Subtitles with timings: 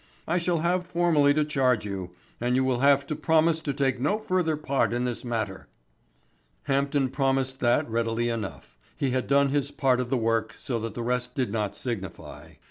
[0.27, 2.09] "I shall have formally to charge you,
[2.39, 5.67] and you will have to promise to take no further part in this matter."
[6.63, 8.75] Hampden promised that readily enough.
[8.97, 12.53] He had done his part of the work so that the rest did not signify.